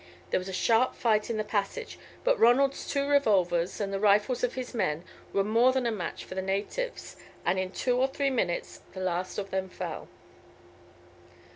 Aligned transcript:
There 0.31 0.39
was 0.39 0.49
a 0.49 0.51
sharp 0.51 0.95
fight 0.95 1.29
in 1.29 1.37
the 1.37 1.43
passage, 1.43 1.99
but 2.23 2.39
Ronald's 2.39 2.87
two 2.87 3.05
revolvers 3.07 3.79
and 3.79 3.93
the 3.93 3.99
rifles 3.99 4.43
of 4.43 4.55
his 4.55 4.73
men 4.73 5.03
were 5.31 5.43
more 5.43 5.71
than 5.71 5.85
a 5.85 5.91
match 5.91 6.25
for 6.25 6.33
the 6.33 6.41
natives, 6.41 7.17
and 7.45 7.59
in 7.59 7.69
two 7.71 8.01
or 8.01 8.07
three 8.07 8.31
minutes 8.31 8.81
the 8.93 8.99
last 8.99 9.37
of 9.37 9.51
them 9.51 9.69
fell. 9.69 10.07